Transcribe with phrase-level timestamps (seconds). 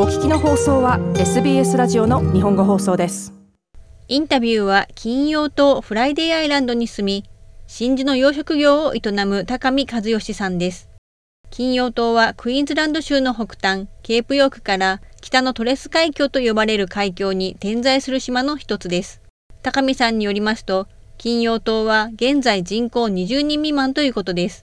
[0.00, 3.34] お聞きの放送は SBS ラジオの日本語放送です。
[4.06, 7.24] インタビューは金曜島 Friday Island に住み
[7.66, 10.88] 真珠の養殖業を営む高見一吉さんです。
[11.50, 19.20] 金曜島はクイーンズランド州の北端ケープヨークから北のトレス海峡と呼ばれる海峡に点在する島の一つです。
[19.64, 20.86] 高見さんによりますと
[21.16, 24.62] 金曜島は現在人口20人未満ということです。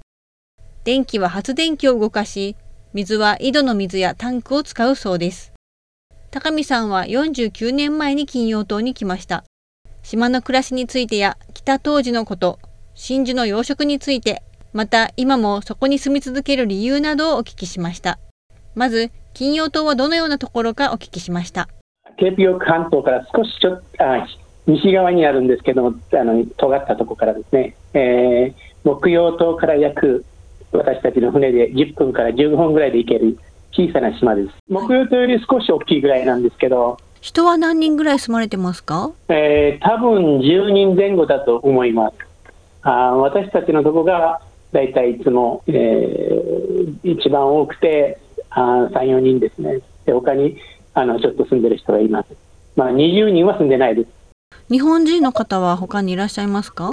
[0.85, 2.55] 電気は発電機を動かし
[2.95, 5.51] 水は井戸の水やタンクを使うそうです。
[6.31, 9.43] 高見さんは49年前に金曜島に来ました。
[10.01, 12.57] 島の暮らしについてや北当時のこと、
[12.93, 18.17] 真珠の養殖について、また今もそこに住み続ける理由などをお聞きしました。
[18.75, 21.67] まず、金曜島はどのようなところかお聞きしました。
[22.15, 24.25] ケープヨーク半島から少しちょあ
[24.67, 28.53] 西側にあるんですけども、あの尖ったところからですね、えー、
[28.85, 30.23] 木曜島から約
[30.71, 33.37] 私たちの船で10分から15分ぐらいで行ける
[33.71, 34.49] 小さな島です。
[34.69, 39.11] 木曜島より少し大きいぐらいなんですけど、人は何人ぐらい住まれてますか？
[39.29, 42.15] えー、多分10人前後だと思います。
[42.83, 44.41] あ私たちのとこが
[44.71, 48.19] だいたいいつも、えー、一番多くて
[48.49, 49.79] あ3、4人ですね。
[50.05, 50.57] で他に
[50.93, 52.27] あのちょっと住んでる人がいます。
[52.75, 54.09] まあ、20人は住んでないです。
[54.69, 56.91] 日本人の方は他にいらっしゃいますか？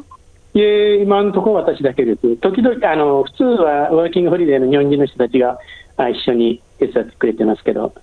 [0.54, 2.36] いえ、今のところ私だけです。
[2.36, 5.58] 時々、あの普通はワーキングホリデーの日本人の人たちが
[5.96, 7.94] あ一緒に手伝ってくれてますけど、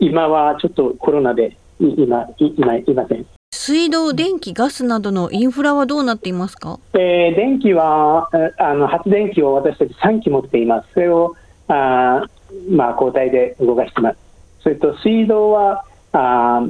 [0.00, 3.26] 今はちょっとコロナで今、今いません。
[3.52, 10.88] 水道、電気、ガスなどのインフラはどうなっていますか、えー、電気はあの発電機を私たち3機持っています。
[10.94, 11.34] それを
[11.68, 12.24] あ、
[12.70, 14.18] まあ、交代で動かしてます。
[14.62, 16.62] それと水道はあ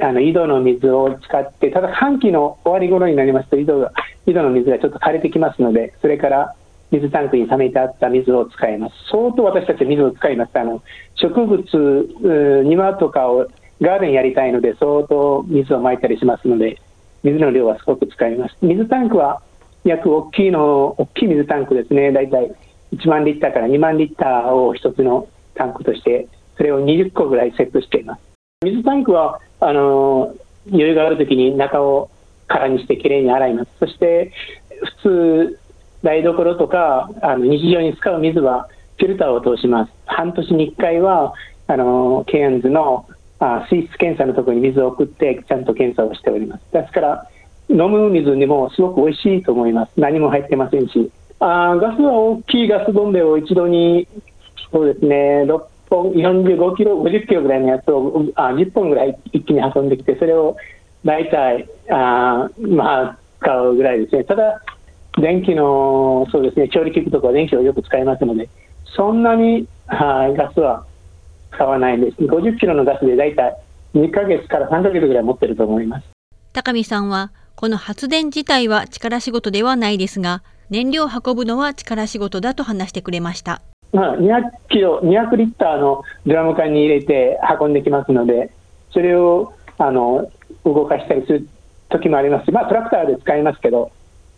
[0.00, 3.92] あの井戸の水を使って、ただ寒気の終わり頃になりますと井戸が
[4.26, 6.54] 井戸の水がちょっと枯れてきますので、それから
[6.90, 8.94] 水タンクに溜めてあった水を使います。
[9.10, 10.50] 相当私たち水を使います。
[10.54, 10.82] あの
[11.16, 13.46] 植物、庭とかを
[13.80, 16.80] ガーデンやりたいので、相当水をまいたりしますので、
[17.22, 18.56] 水の量はすごく使います。
[18.62, 19.42] 水タンクは
[19.84, 22.54] 約大きいの、大きい水タンクですね、大体
[22.92, 28.20] 1万リッターから2万リッターを1つのタンクとして、それを20個ぐらいセットしています。
[28.62, 30.34] 水タンクはあの
[30.68, 32.08] 余裕があるときに中を
[32.48, 33.70] 空にしてきれいに洗います。
[33.78, 34.32] そして
[35.02, 35.58] 普通
[36.02, 38.68] 台所とかあの日常に使う水は
[38.98, 39.92] フィルターを通します。
[40.06, 41.34] 半年に1回は
[41.66, 43.06] あのケアンズの
[43.40, 46.62] あ水質検査のところに水を送ってちゃんと検査をしております。
[46.72, 47.28] ですから
[47.68, 49.92] 飲む水にもすごく美味しいと思います。
[49.96, 51.10] 何も入ってませんし。
[51.40, 54.06] あガスは大きいガスボンベを一度に
[54.72, 60.56] そうですね6本45キロ50キロぐらいのやつをあ10本ぐらい一気に運んできてそれを
[61.04, 64.24] 大体あまあ使うぐらいですね。
[64.24, 64.60] ただ
[65.20, 68.48] 電気のそうですね調理器具とか電気をよく使いますので
[68.96, 70.84] そんなにはガスは
[71.52, 72.16] 使わないんです。
[72.16, 73.56] 50キロのガスで大体
[73.94, 76.06] 2ヶ月から3ヶ月ぐらい持ってると思います。
[76.52, 83.62] 高見さんはこの発電自体は力仕事ではないですが燃料を運ぶのは力仕事だと話してくれました、
[83.92, 88.50] まあ、200キロ200リッターのドラム缶に入れて運んできますので
[88.92, 90.30] それをあの
[90.64, 91.48] 動かしたりする
[91.90, 93.92] 時もありますし、まあ、トラクターで使いますけど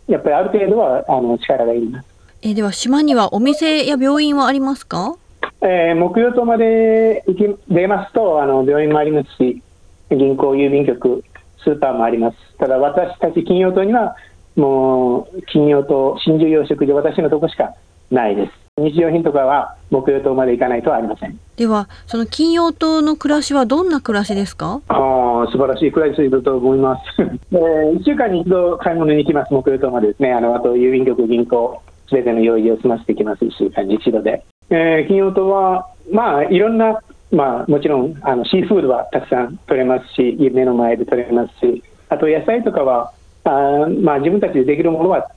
[0.07, 2.07] やっぱりある程度はあの力がいります。
[2.41, 5.17] えでは島にはお店や病院はありますか、
[5.61, 9.61] えー、木曜島まで行き出ますとあの病院もありますし
[10.09, 11.23] 銀行郵便局
[11.63, 12.37] スーパーもあります。
[12.57, 14.15] ただ私たち金曜島には
[14.55, 17.75] もう金曜島真珠養殖場私のとこしか
[18.09, 21.39] ないです日用品とかは木曜島まで行かないとありません。
[21.55, 24.81] ではその金曜島の暮らしはどんな暮らしですか？
[24.87, 27.01] ああ素晴らしい暮らしだと思います、
[27.51, 36.99] えー、1週間に一度買い物に行きます木曜島までですねあのあと郵便局銀行すべての用意を済ませてきます1週間に一度で、えー、金曜島はまあいろんな
[37.31, 43.11] まあもちろんあのシーフードはたくさん取れますし目の前で取れますしあと野菜とかは
[43.43, 45.27] あまあ自分たちでできるものは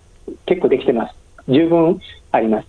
[0.46, 1.14] 結構できてます。
[1.48, 1.98] 十分
[2.32, 2.66] あります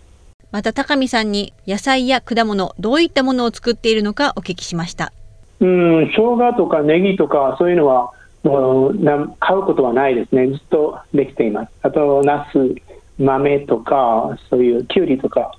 [0.52, 5.14] また高見さんに野菜や果物どういったものを作っているのかお聞きしました。
[5.62, 8.12] うん生姜とかネギとかそういうのは
[8.44, 10.48] もうな買うことはないですね。
[10.48, 11.72] ずっとできています。
[11.84, 12.58] あとナス
[13.18, 15.56] 豆とかそういうきゅうりとか。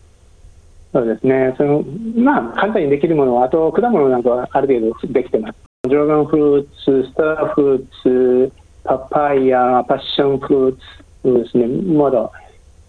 [0.92, 1.54] そうですね。
[1.56, 1.84] その
[2.16, 5.54] まあ簡単にできるものはあと果物なんかはある程度できてます。
[5.88, 8.52] ドラゴンフルーツスターフルーツ
[8.84, 10.78] パパイヤパッションフルー
[11.22, 11.66] ツですね。
[11.94, 12.30] まだ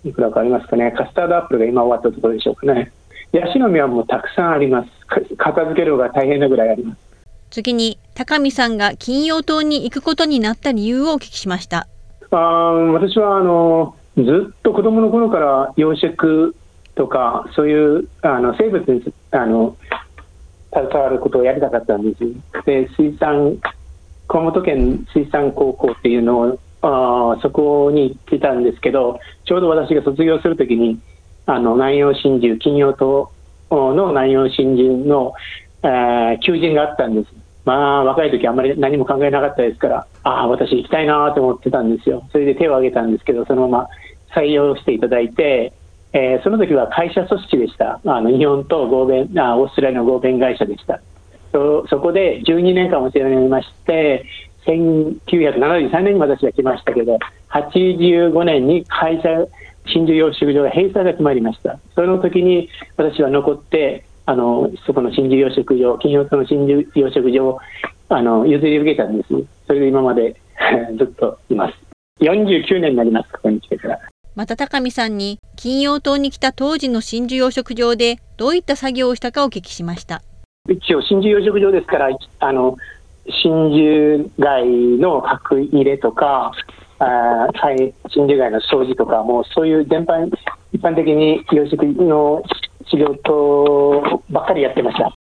[0.04, 2.92] いくらかありますかね、カスタードアップルが今終わったところでしょうかね。
[3.32, 4.90] ヤシの実はもうたくさんあります。
[5.38, 7.00] 片付けるのが大変なぐらいあります。
[7.50, 11.88] 次に、高見さんが金曜島に行くことになった理由をお聞きしました。
[12.32, 16.54] あ私はあのずっと子供の頃から養殖
[16.96, 19.78] とかそういうあの生物にあの
[20.74, 22.64] 携わることをやりたかったんです。
[22.66, 23.58] で水産
[24.28, 31.00] 熊本県水産高校っていうのをあそこに行ってたんですけどちょうど私が卒業するときに
[31.46, 33.32] あの南洋真珠金曜島
[33.70, 35.34] の南洋真珠の、
[35.84, 37.34] えー、求人があったんです。
[37.66, 42.28] まあ若い時あんまり何も考えなかったですからああ私行きたいなと思ってたんですよ。
[42.32, 43.90] それで手を挙げたんですけどそのまま
[44.36, 45.74] 採用していただいて
[46.14, 51.02] えー、その時は会社組織でした、あの日本と合弁あオーストラリアの合弁会社でした。
[51.52, 54.26] そこで12年間お世話になりまして、
[54.66, 57.18] 1973年に私が来ましたけど、
[57.50, 59.30] 85年に会社、
[59.86, 61.80] 真珠養殖場が閉鎖が決まりました。
[61.96, 67.60] その時に私は残って、あのそこの真珠養殖場、金曜日の真珠養殖場を
[68.10, 69.30] あの譲り受けたんです。
[69.68, 70.36] それで今まで
[70.98, 71.76] ずっといます。
[72.22, 74.00] 49年になります、ここに来てから。
[74.36, 80.24] また高見さんに金曜島に来た当時の真珠養殖場でどういった作業をしたかお聞きしました
[80.68, 82.78] 一応真珠養殖場ですからあの
[83.44, 86.52] 真珠貝の角入れとか
[87.00, 87.94] あ真
[88.28, 90.30] 珠貝の掃除とかもうそういう全般
[90.72, 92.44] 一般的に養殖の
[92.90, 95.14] 仕事ばっかりやってました。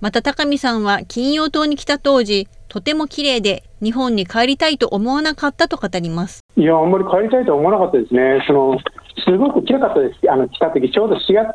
[0.00, 6.40] また高見さんは金曜島に来た当時とても綺麗で日本に帰りたいと思わなかったと語ります。
[6.56, 8.42] いやあんまり帰りたいとは思わなかったですね。
[8.46, 8.78] その
[9.26, 10.30] すごく綺麗かったです。
[10.30, 11.54] あの来た時ちょうど4月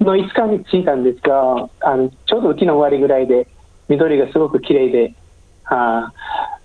[0.00, 3.48] の5日に着いたんですがあのちょうど秋の終わりぐらいで
[3.88, 5.14] 緑がすごく綺麗で
[5.64, 6.12] あ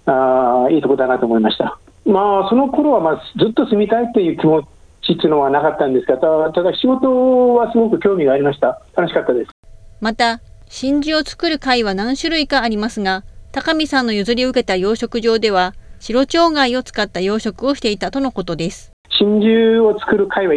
[0.05, 1.77] あいいとこだなと思いました。
[2.05, 4.61] まあその頃はまあずっと住みたいという気持
[5.01, 6.27] ちっていうのはなかったんですがた
[6.63, 8.81] だ仕事はすごく興味がありました。
[8.95, 9.51] 楽しかったです。
[9.99, 18.93] また真珠を作る貝は何種類かありますが、高見さんの譲り受けた養殖場では、白鳥貝を使った養殖をしていたとのことです。
[19.09, 20.53] 真珠を作る貝は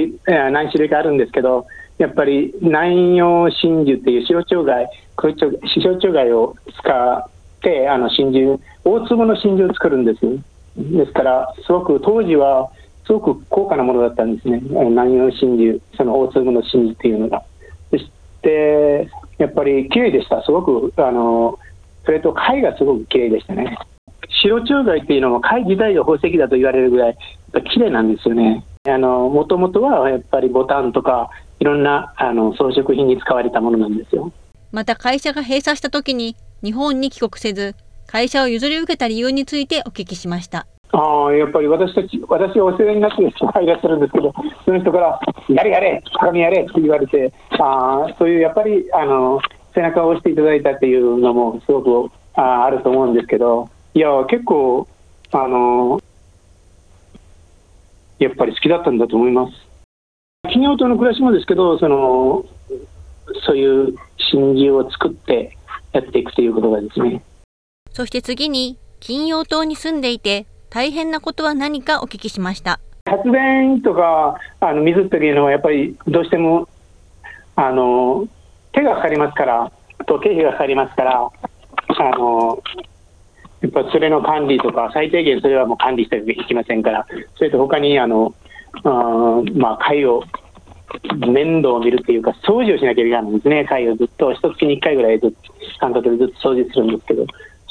[0.52, 1.67] 何種類かあるんですけど、
[1.99, 7.25] やっぱり南洋真珠っていう白鳥貝、白鳥貝を使っ
[7.61, 10.20] てあの真珠、大粒の真珠を作るんです。
[10.76, 12.69] ですから、すごく当時は
[13.06, 17.43] すごく高価なものだったんですね、南洋真珠、その大粒の真珠っていうのが。
[17.90, 18.11] そし
[18.43, 19.08] て
[19.38, 21.58] やっぱり綺麗でした、すごく、あの
[22.05, 23.78] それと貝がすごく綺麗でしたね。
[24.43, 27.17] 白鳥貝っていうのも貝自体が宝石だと言われるぐらい、
[27.72, 28.64] 綺麗なんですよね。
[28.87, 34.32] もともとはやっぱりボタンとか、いろんなあの装飾品に使われたものなんですよ。
[34.74, 36.34] また会社が閉鎖した時に
[36.64, 37.76] 日本に帰国せず、
[38.08, 40.66] 会社を譲り受けた理由についてお聞きしました。
[40.90, 44.34] あやっぱり私たち、私がお世話になってる人がいらっしゃるんですけど、
[44.64, 49.40] その人から、やれやれ、鏡やれって言われて、あそういうやっぱりあの
[49.76, 54.88] 背中を押していただいたっていうのもすごくああると思うんですけど、いや、結構
[55.30, 56.00] あの、
[58.18, 59.52] やっぱり好きだったんだと思います。
[60.42, 62.44] 企業との暮らしもですけど、その
[63.46, 63.94] そういう
[64.34, 65.56] 真珠を作って
[65.92, 67.22] やっていくということがですね。
[67.92, 76.69] そして次に、金曜島に住んでいて、大変なことは何かお聞きしました発電とかあの水っていうのはやっぱりどうしても
[77.54, 78.26] あの
[78.72, 79.70] 手がかかりますから
[80.04, 82.60] と経費がかかりますからあの
[83.60, 88.34] やっぱそれの管理とか最低限それはもう管理していきませんからそれと他にあの
[88.82, 90.25] あまあ貝を
[91.26, 95.36] 面倒を見るっていうか掃除をしなきゃいけないんですね貝をずっと一月に1回ぐらいずっと
[95.81, 97.26] 感覚でずっと掃除するんですけど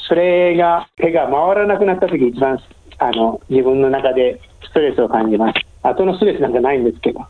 [0.08, 2.58] それが手が回らなくなった時一番
[2.98, 5.54] あの自分の中でストレスを感じます。
[5.82, 7.20] 後のストレスなんかないんですけど、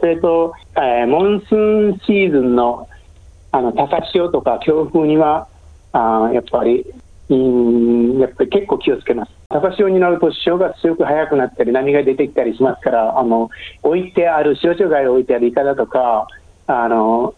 [0.00, 2.88] それと、えー、モンスーンシーズンの
[3.52, 5.46] あの高潮とか強風には、
[5.92, 6.84] あやっぱり、
[7.28, 9.32] うん、やっぱり結構気をつけます。
[9.54, 13.50] 高潮になると潮が強く速くなったり波が出てきたりしますからあの
[13.84, 16.26] 置いてある白鳥貝を置いてあるイカだとか
[16.66, 17.36] あの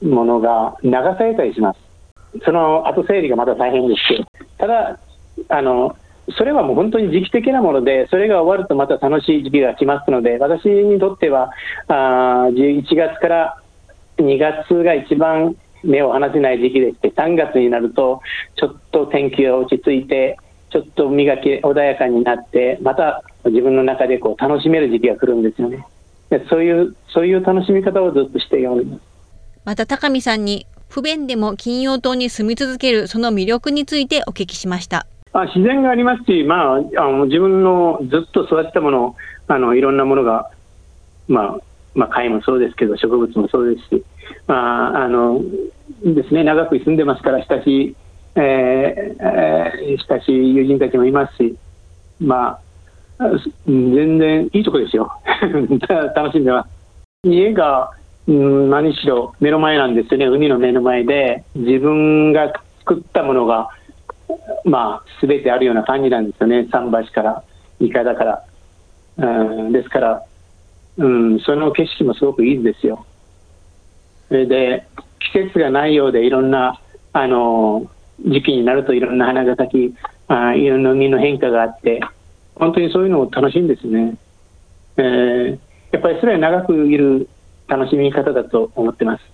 [0.00, 1.80] ものが流されたりします。
[2.44, 4.24] その後整理がまた大変ですけど
[4.58, 5.00] ただ
[5.48, 5.96] あの
[6.36, 11.52] それはもう本当に時期的なもので、それが終わるとまた楽しい時期が来ますので、私にとっては、
[11.86, 13.62] あ11月から
[14.18, 15.54] 2月が一番
[15.84, 18.20] 目を離せない時期でして、3月になると、
[18.56, 20.36] ちょっと天気が落ち着いて、
[20.70, 25.86] ちょっと磨き穏やかになって、また自分の中でこう楽しめる時期が来るんですよね。
[26.30, 29.02] でそういうそういう楽しみ方をずっとしております。
[29.64, 35.06] また高見さんに不便でも金曜島に住み続けるその魅力についてお聞きしました。
[35.32, 39.16] あ自然がありますし、まあ、あの自分のずっと育てたもの、
[39.48, 40.50] あのいろんなものが、
[41.28, 41.58] まあ、
[41.94, 44.04] まあ、貝もそうですけど、植物もそうですし、
[44.46, 45.42] まあ、あの
[46.04, 47.96] ですね、長く住んでますから、親しい、
[48.36, 51.56] えーえ、親しい友人たちもいますし、
[52.20, 52.58] ま
[53.18, 53.30] あ、
[53.66, 55.10] 全然いいとこですよ。
[56.14, 56.68] 楽しんでます。
[57.24, 57.90] 家が
[58.28, 63.68] うん何しろ目の前なんですよね、海の目の前で、自分が作ったものが、
[64.64, 67.42] まあ、すべてあるような感じなんですよね、桟橋から、
[67.78, 68.42] イカだから。
[69.18, 69.24] う
[69.68, 70.22] んですから、
[70.98, 73.06] うん、その景色もすごくいいんですよ。
[74.28, 74.86] それで、
[75.20, 76.80] 季節がないようで、いろんな、
[77.12, 77.86] あの、
[78.24, 79.94] 時期になるといろんな花が咲き、
[80.28, 82.00] あいろんな海の変化があって、
[82.54, 84.16] 本当にそういうのも楽しいんですね。
[84.96, 85.58] えー、
[85.92, 87.28] やっぱりそれは長くいる
[87.68, 89.24] 楽しみ方だと思ってます。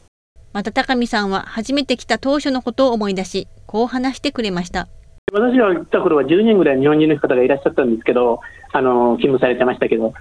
[0.53, 4.89] また高見さんは初めて来た当初のことを思い出し、こう話してくれました。
[5.33, 8.41] 私が行った頃は10人ぐらい日本人の方がいらっしゃったんですけど、
[8.73, 10.12] あの勤務されてましたけど、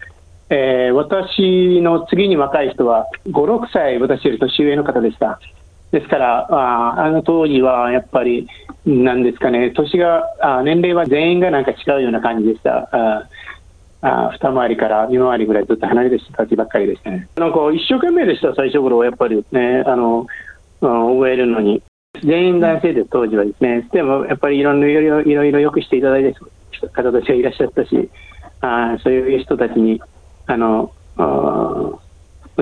[0.50, 5.39] えー、私の次に若い人は5、6歳私より年上の方でした。
[5.91, 8.48] ですから、ああの当時はやっぱり、
[8.86, 12.89] なんですかね、年が、あ年齢は全員がなんか違うような感じでした。
[12.91, 13.27] あ
[14.03, 17.27] あ二回りから二回りぐらいずっと離れて人たちばっかりでしたね。
[17.36, 20.25] なんか一生懸命でした、最初頃はやっぱりね、あの、
[20.79, 21.83] 覚えるのに。
[22.24, 28.10] 全員男性で当時はですね、でもやっぱりいろいろいろいろよくしていただいた方たちがいらっしゃったし、
[28.60, 30.01] あそういう人たちに
[30.45, 32.00] あのお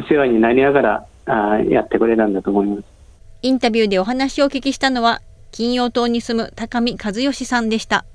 [0.07, 2.99] 世話になりながらあやってくれたんだと思います。
[3.41, 8.05] インタビューでお話をお聞きしたのは金曜島に住む高見和義さんでした。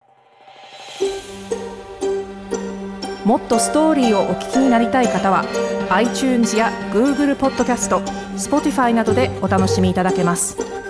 [3.24, 5.46] もっとストーリーをお聞きになりたい方は
[5.88, 8.00] iTunes や Google ポッドキャスト
[8.36, 10.83] Spotify などでお楽しみいただけます。